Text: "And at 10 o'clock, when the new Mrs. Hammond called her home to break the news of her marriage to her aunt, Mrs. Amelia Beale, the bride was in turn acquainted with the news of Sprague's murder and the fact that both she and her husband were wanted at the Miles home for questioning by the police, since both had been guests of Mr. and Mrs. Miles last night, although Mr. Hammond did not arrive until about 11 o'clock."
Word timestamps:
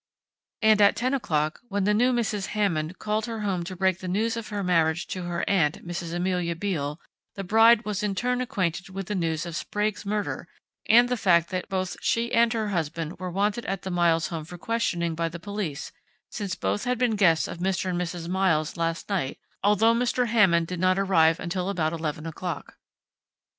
"And 0.63 0.81
at 0.81 0.95
10 0.95 1.13
o'clock, 1.13 1.59
when 1.69 1.83
the 1.83 1.93
new 1.93 2.11
Mrs. 2.11 2.47
Hammond 2.47 2.97
called 2.97 3.27
her 3.27 3.41
home 3.41 3.63
to 3.65 3.75
break 3.75 3.99
the 3.99 4.07
news 4.07 4.35
of 4.35 4.47
her 4.47 4.63
marriage 4.63 5.05
to 5.09 5.25
her 5.25 5.47
aunt, 5.47 5.85
Mrs. 5.87 6.11
Amelia 6.11 6.55
Beale, 6.55 6.99
the 7.35 7.43
bride 7.43 7.85
was 7.85 8.01
in 8.01 8.15
turn 8.15 8.41
acquainted 8.41 8.89
with 8.89 9.05
the 9.05 9.13
news 9.13 9.45
of 9.45 9.55
Sprague's 9.55 10.03
murder 10.03 10.47
and 10.89 11.07
the 11.07 11.17
fact 11.17 11.51
that 11.51 11.69
both 11.69 11.97
she 12.01 12.33
and 12.33 12.51
her 12.53 12.69
husband 12.69 13.19
were 13.19 13.29
wanted 13.29 13.63
at 13.67 13.83
the 13.83 13.91
Miles 13.91 14.29
home 14.29 14.43
for 14.43 14.57
questioning 14.57 15.13
by 15.13 15.29
the 15.29 15.39
police, 15.39 15.91
since 16.31 16.55
both 16.55 16.83
had 16.85 16.97
been 16.97 17.15
guests 17.15 17.47
of 17.47 17.59
Mr. 17.59 17.91
and 17.91 18.01
Mrs. 18.01 18.27
Miles 18.27 18.77
last 18.77 19.07
night, 19.07 19.37
although 19.63 19.93
Mr. 19.93 20.25
Hammond 20.25 20.65
did 20.65 20.79
not 20.79 20.97
arrive 20.97 21.39
until 21.39 21.69
about 21.69 21.93
11 21.93 22.25
o'clock." 22.25 22.73